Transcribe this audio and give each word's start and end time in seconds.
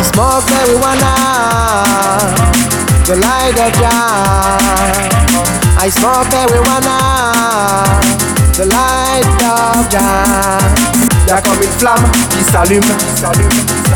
I 0.00 0.02
smoke 0.02 0.44
marijuana, 0.48 1.12
the 3.06 3.16
light 3.16 3.58
of 3.60 3.70
Jah. 3.74 4.56
I 5.78 5.90
smoke 5.90 6.26
marijuana, 6.32 6.96
the 8.56 8.64
light 8.64 9.26
of 9.44 9.90
Jah. 9.90 11.19
Y'a 11.30 11.40
comme 11.42 11.62
une 11.62 11.78
flamme 11.78 12.10
qui 12.30 12.42
s'allume, 12.50 12.82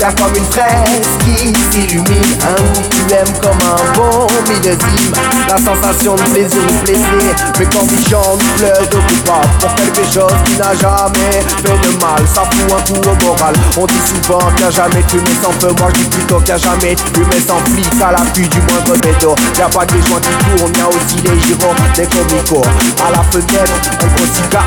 y'a 0.00 0.12
comme 0.12 0.34
une 0.34 0.46
fraise 0.46 1.04
qui 1.20 1.52
s'illumine. 1.70 2.38
Un 2.40 2.62
goût 2.72 2.88
tu 2.88 3.04
comme 3.42 3.58
un 3.68 3.92
bon 3.92 4.26
millésime. 4.48 5.12
La 5.46 5.58
sensation 5.58 6.14
de 6.14 6.22
plaisir 6.22 6.62
nous 6.66 6.78
blesser, 6.84 7.36
mais 7.58 7.66
conditions 7.66 8.22
nous 8.32 8.56
plaisent 8.56 8.88
coupable 8.88 9.48
pour 9.60 9.74
quelque 9.74 10.04
chose 10.10 10.32
qui 10.46 10.56
n'a 10.56 10.74
jamais 10.74 11.44
fait 11.62 11.78
de 11.84 12.00
mal. 12.00 12.24
Ça 12.32 12.44
fout 12.48 12.72
un 12.72 12.80
coup 12.90 13.10
au 13.10 13.26
moral. 13.26 13.52
On 13.76 13.84
dit 13.84 14.00
souvent 14.08 14.38
qu'il 14.56 14.60
n'y 14.60 14.64
a 14.64 14.70
jamais 14.70 15.02
de 15.02 15.10
fumée 15.10 15.36
sans 15.42 15.52
feu. 15.60 15.74
Moi 15.78 15.88
je 15.94 16.00
dis 16.00 16.08
plutôt 16.08 16.38
qu'il 16.38 16.46
n'y 16.46 16.52
a 16.52 16.56
jamais 16.56 16.94
de 16.94 17.00
fumée 17.12 17.42
sans 17.46 17.60
flic 17.70 17.92
à 18.00 18.12
l'appui 18.12 18.48
du 18.48 18.58
moindre 18.62 18.96
bédo. 19.02 19.34
Y'a 19.58 19.68
pas 19.68 19.84
que 19.84 19.92
les 19.92 20.06
joints 20.06 20.20
qui 20.20 20.56
tournent, 20.56 20.74
y'a 20.76 20.88
aussi 20.88 21.20
les 21.20 21.38
gyros, 21.44 21.74
des 21.94 22.06
comicos. 22.06 22.64
À 23.06 23.10
la 23.10 23.22
fenêtre, 23.24 23.72
un 24.00 24.06
gros 24.16 24.24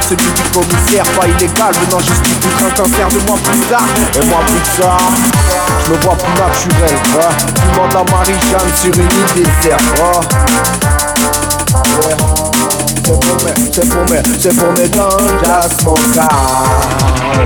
celui 0.08 0.30
du 0.30 0.44
commissaire, 0.54 1.06
pas 1.18 1.28
illégal, 1.28 1.74
venant 1.86 2.00
juste 2.00 2.22
du 2.22 2.51
un 2.60 2.70
cancer 2.72 3.08
de 3.08 3.20
moi 3.28 3.38
plus 3.44 3.60
tard 3.62 3.88
Et 4.16 4.26
moi 4.26 4.40
plus 4.46 4.82
tard. 4.82 5.12
Je 5.86 5.92
me 5.92 5.98
vois 5.98 6.16
plus 6.16 6.34
naturel 6.34 6.96
Tu 7.04 7.62
Fumant 7.62 7.88
la 7.94 8.04
Marie-Jeanne 8.12 8.72
sur 8.76 8.94
une 8.94 9.02
île 9.02 9.34
déserte 9.36 10.02
C'est 13.04 13.10
pour 13.10 13.36
mes, 13.44 13.56
c'est 13.72 13.90
pour 13.90 14.04
mes, 14.10 14.22
c'est 14.40 14.56
pour 14.56 14.72
mes 14.74 14.90
ganja 14.90 15.62
smoka 15.80 16.30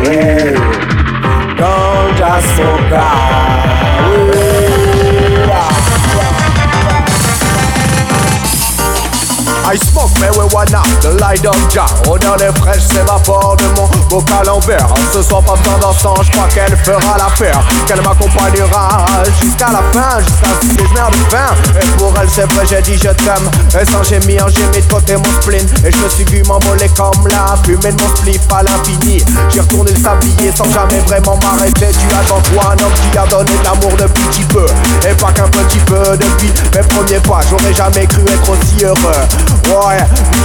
yeah. 0.03 0.53
Ganja 1.57 2.33
smoka 2.55 3.05
I 9.67 9.77
smoke 9.77 10.11
marijuana, 10.21 10.83
the 11.01 11.17
light 11.19 11.43
of 11.43 11.57
Jah 11.73 11.87
Odeur 12.07 12.37
des 12.37 12.53
fraîches 12.61 12.83
s'évapore 12.83 13.57
de 13.57 13.65
mon 13.75 13.87
bocal 14.07 14.47
en 14.47 14.59
verre 14.59 14.93
Ce 15.11 15.23
soir 15.23 15.41
pas 15.41 15.55
besoin 15.55 15.79
d'encens, 15.79 16.27
je 16.27 16.31
crois 16.31 16.47
qu'elle 16.53 16.77
fera 16.77 17.17
l'affaire. 17.17 17.59
Qu'elle 17.87 18.01
m'accompagnera 18.03 19.07
jusqu'à 19.41 19.71
la 19.71 19.81
fin 19.91 20.19
Jusqu'à 20.19 20.49
ce 20.61 20.67
que 20.67 20.87
je 20.87 20.93
meurs 20.93 21.09
de 21.09 21.17
faim. 21.31 21.55
Et 21.81 21.85
pour 21.97 22.13
elle 22.21 22.29
c'est 22.29 22.45
vrai 22.53 22.63
j'ai 22.69 22.81
dit 22.83 22.95
je 22.95 23.09
t'aime. 23.09 23.49
Et 23.81 23.85
sans 23.85 24.03
gémir 24.03 24.45
j'ai 24.49 24.67
mis 24.67 24.85
de 24.85 24.91
côté 24.91 25.17
mon 25.17 25.41
spleen. 25.41 25.67
Et 25.83 25.91
je 25.91 25.97
me 25.97 26.09
suis 26.09 26.25
vu 26.25 26.43
m'envoler 26.43 26.89
comme 26.89 27.27
la 27.27 27.57
fumée 27.63 27.91
de 27.91 28.01
mon 28.03 28.15
spliff 28.15 28.41
à 28.53 28.61
l'infini. 28.61 29.25
J'ai 29.49 29.61
retourné 29.61 29.91
le 29.93 29.99
sablier 29.99 30.51
sans 30.55 30.69
jamais 30.71 30.99
vraiment 31.07 31.39
m'arrêter. 31.41 31.87
Tu 31.89 32.15
as 32.15 32.29
dans 32.29 32.41
toi 32.41 32.73
un 32.73 32.83
homme 32.83 32.93
qui 33.11 33.17
a 33.17 33.25
donné 33.25 33.51
l'amour 33.63 33.97
depuis 33.97 34.25
petit 34.25 34.43
peu 34.43 34.65
Et 35.09 35.13
pas 35.15 35.31
qu'un 35.31 35.47
petit 35.47 35.79
peu 35.87 36.15
depuis 36.17 36.51
mes 36.75 36.87
premiers 36.87 37.19
pas. 37.21 37.39
J'aurais 37.49 37.73
jamais 37.73 38.05
cru 38.05 38.21
être 38.27 38.51
aussi 38.51 38.85
heureux 38.85 39.54
Ouais, 39.65 39.97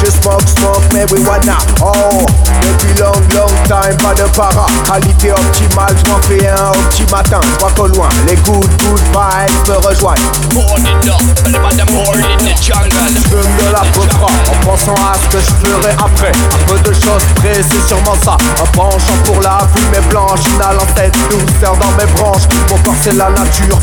je 0.04 0.10
smoke, 0.10 0.48
smoke 0.48 0.92
marijuana 0.92 1.58
Oh, 1.82 2.26
depuis 2.62 2.94
long, 3.00 3.12
long 3.34 3.46
time, 3.64 3.96
pas 3.98 4.14
de 4.14 4.28
para. 4.30 4.66
Qualité 4.86 5.32
optimale, 5.32 5.94
je 6.04 6.10
m'en 6.10 6.22
fais 6.22 6.48
un 6.48 6.70
au 6.70 6.82
petit 6.88 7.04
matin. 7.10 7.40
Qu'au 7.76 7.86
loin, 7.86 8.08
les 8.26 8.36
good, 8.36 8.68
good 8.82 9.00
vibes 9.12 9.68
me 9.68 9.76
rejoignent. 9.86 10.20
Morning 10.54 10.96
up, 11.08 11.20
the 11.44 12.54
jungle. 12.62 12.90
Me 13.30 13.72
la 13.72 13.80
peau 13.92 14.02
en 14.20 14.66
pensant 14.66 14.94
à 14.94 15.14
ce 15.22 15.36
que 15.36 15.40
je 15.40 15.68
ferai 15.68 15.92
après. 15.92 16.32
Un 16.32 16.66
peu 16.66 16.78
de 16.80 16.92
choses 16.92 17.24
près, 17.36 17.62
c'est 17.62 17.88
sûrement 17.88 18.16
ça. 18.24 18.36
Un 18.60 18.66
penchant 18.72 19.16
pour 19.24 19.40
la 19.40 19.58
fumée 19.74 20.06
blanche 20.08 20.40
Inhalant 20.56 20.86
cette 20.96 21.16
douceur 21.30 21.76
dans 21.76 21.90
mes 21.92 22.10
branches. 22.12 22.44
Mon 22.70 22.78
corps 22.78 22.94
c'est 23.00 23.14
la 23.14 23.30
nature, 23.30 23.78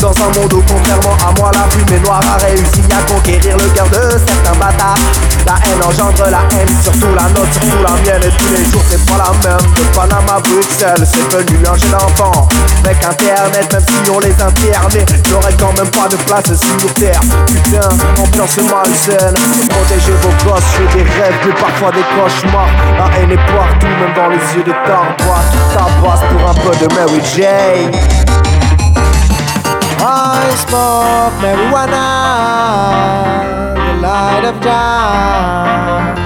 dans 0.00 0.12
un 0.12 0.30
monde 0.38 0.52
où 0.52 0.62
contrairement 0.66 1.16
à 1.26 1.32
moi 1.38 1.50
La 1.52 1.64
fumée 1.70 2.00
noire 2.00 2.20
a 2.22 2.44
réussi 2.44 2.82
à 2.90 3.02
conquérir 3.12 3.56
le 3.56 3.68
cœur 3.70 3.88
de 3.88 4.18
certains 4.18 4.58
bâtards. 4.58 4.98
La 5.46 5.54
haine 5.64 5.82
engendre 5.82 6.30
la 6.30 6.42
haine, 6.56 6.68
surtout 6.82 7.14
la 7.14 7.28
nôtre, 7.28 7.52
surtout 7.52 7.82
la 7.82 7.92
mienne. 8.02 8.22
Et 8.24 8.36
tous 8.36 8.52
les 8.52 8.64
jours 8.70 8.82
c'est 8.88 9.04
pas 9.06 9.18
la 9.18 9.48
même, 9.48 9.72
de 9.74 9.82
Panama 9.94 10.40
Bruxelles 10.40 11.04
C'est 11.04 11.28
devenu 11.28 11.66
un 11.66 11.76
jeu 11.76 11.88
d'enfant 11.88 12.48
Avec 12.84 13.04
internet, 13.04 13.72
même 13.72 13.82
si 13.82 14.10
on 14.10 14.20
les 14.20 14.32
internait 14.32 15.04
J'aurais 15.28 15.54
quand 15.54 15.72
même 15.72 15.90
pas 15.90 16.08
de 16.08 16.16
place 16.16 16.46
sur 16.46 16.94
terre. 16.94 17.20
Putain, 17.46 17.88
ambiance 18.22 18.56
malsaine. 18.56 19.34
Protégez 19.68 20.16
vos 20.22 20.50
gosses, 20.50 20.64
j'ai 20.78 20.98
des 20.98 21.10
rêves, 21.10 21.38
mais 21.46 21.52
parfois 21.52 21.90
des 21.90 22.04
cauchemars. 22.14 22.68
La 22.98 23.18
haine 23.18 23.32
est 23.32 23.36
partout, 23.36 23.86
même 23.86 24.14
dans 24.14 24.28
les 24.28 24.56
yeux 24.56 24.64
de 24.64 24.72
ta 24.72 25.14
Tout 25.18 25.74
tabasse 25.74 26.20
pour 26.30 26.48
un 26.48 26.54
peu 26.54 26.76
de 26.76 26.94
Mary 26.94 27.20
Jane 27.36 28.23
I 30.46 30.54
smoke 30.56 31.34
marijuana, 31.42 32.06
the 33.74 33.94
light 34.02 34.44
of 34.44 34.60
dawn. 34.60 36.18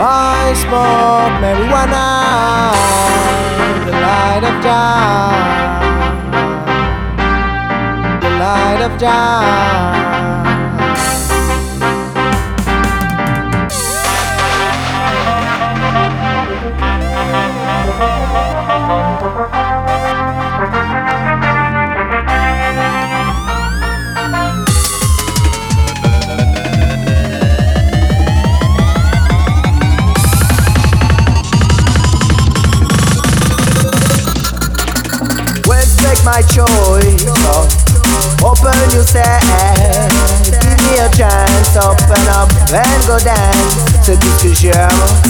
I 0.00 0.54
smoke 0.56 1.34
marijuana, 1.44 2.06
the 3.84 3.92
light 3.92 4.44
of 4.50 4.56
Jah, 4.64 5.32
the 8.22 8.30
light 8.30 8.82
of 8.82 8.98
Jah. 8.98 10.01
My 36.24 36.42
choice. 36.42 37.24
Oh, 37.50 37.66
open 38.44 38.78
yourself, 38.90 39.42
give 40.44 40.62
me 40.62 40.98
a 40.98 41.08
chance. 41.10 41.76
Open 41.76 42.22
up 42.28 42.50
and 42.72 43.06
go 43.06 43.18
dance. 43.18 43.76
C'est 44.02 44.18
tout 44.18 44.28
ce 44.38 44.48
que. 44.54 44.88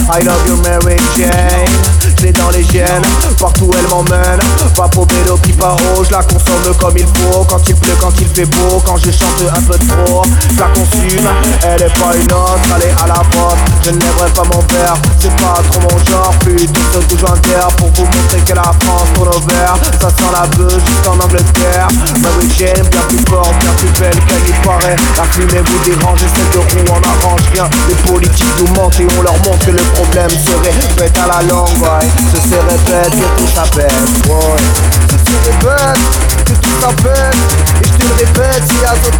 I 0.09 0.21
love 0.23 0.47
you, 0.47 0.57
Mary 0.63 0.97
Jane. 1.15 1.92
Dans 2.31 2.49
les 2.51 2.63
gènes, 2.63 3.03
partout 3.37 3.69
elle 3.77 3.87
m'emmène. 3.89 4.39
Pas 4.77 4.87
pour 4.87 5.05
pas 5.05 5.75
haut, 5.75 6.03
je 6.03 6.11
la 6.11 6.23
consomme 6.23 6.73
comme 6.79 6.97
il 6.97 7.05
faut. 7.05 7.43
Quand 7.43 7.59
il 7.67 7.75
pleut, 7.75 7.95
quand 7.99 8.13
il 8.17 8.27
fait 8.27 8.45
beau, 8.45 8.81
quand 8.85 8.95
je 8.95 9.11
chante 9.11 9.43
un 9.53 9.61
peu 9.61 9.77
trop, 9.77 10.23
la 10.57 10.67
consume. 10.67 11.27
Elle 11.63 11.83
est 11.83 11.99
pas 11.99 12.15
une 12.15 12.31
autre, 12.31 12.59
elle 12.75 12.83
est 12.83 12.95
à 13.03 13.07
la 13.07 13.21
vôtre. 13.31 13.57
Je 13.83 13.91
lèverai 13.91 14.29
pas 14.31 14.43
mon 14.43 14.59
verre, 14.73 14.95
c'est 15.19 15.35
pas 15.35 15.61
trop 15.69 15.81
mon 15.81 15.97
genre. 16.05 16.33
Plutôt 16.39 16.81
ce 16.93 17.13
que 17.13 17.19
jointer 17.19 17.59
pour 17.77 17.91
vous 17.91 18.05
montrer 18.05 18.39
que 18.39 18.53
la 18.53 18.71
France 18.79 19.09
tourne 19.15 19.29
au 19.29 19.39
vert. 19.49 19.75
Ça 19.99 20.09
sent 20.09 20.31
la 20.31 20.47
beuh 20.55 20.79
jusqu'en 20.87 21.19
Angleterre. 21.19 21.87
Mary 22.21 22.47
Jane, 22.57 22.87
bien 22.89 23.01
plus 23.09 23.23
forte, 23.29 23.53
bien 23.59 23.73
plus 23.77 23.99
belle 23.99 24.19
qu'elle 24.27 24.49
y 24.49 24.65
paraît. 24.65 24.95
La 25.17 25.23
fumée 25.25 25.61
vous 25.65 25.79
dérange, 25.83 26.19
celle 26.19 26.49
de 26.51 26.59
roue 26.59 26.87
on 26.89 27.01
arrange 27.03 27.41
rien. 27.53 27.69
Les 27.89 27.95
politiques 28.09 28.53
nous 28.59 28.73
mentent 28.73 28.99
et 28.99 29.07
on 29.19 29.21
leur 29.21 29.37
montre 29.43 29.65
que 29.65 29.71
le 29.71 29.83
problème 29.95 30.29
serait 30.29 30.71
fait 30.97 31.17
à 31.19 31.27
la 31.27 31.47
langue. 31.47 31.81
Ouais. 31.81 32.12
Ce 32.31 32.49
serait 32.49 32.77
bête 32.87 33.11
que 33.11 33.41
tout 33.41 33.47
s'appelle, 33.53 34.05
boy 34.27 34.61
Si 35.09 35.17
tu 35.23 35.35
répètes, 35.45 36.45
que 36.45 36.53
tout 36.53 36.75
s'appelle 36.81 37.37
Et 37.81 37.87
je 37.87 37.93
te 37.93 38.03
le 38.03 38.13
répète, 38.13 38.63
si 38.67 38.75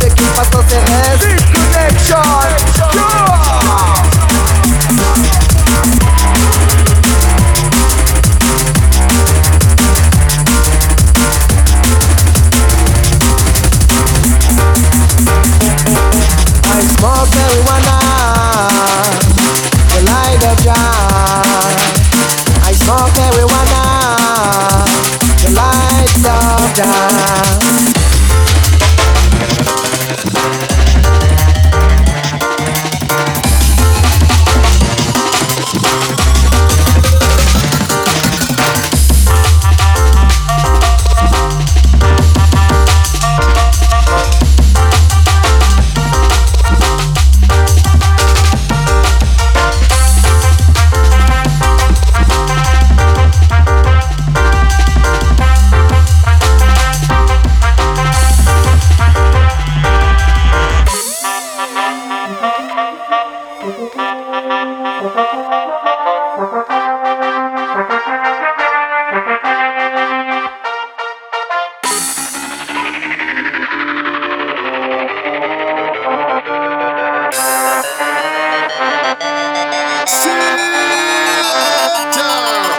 qui 0.10 0.25
en 0.25 0.63
CRS 0.63 1.22
Connection, 1.54 2.24
yeah. 2.94 3.44
I 16.66 16.81
smoke 16.98 17.30
marijuana 17.36 17.93
die. 26.75 27.12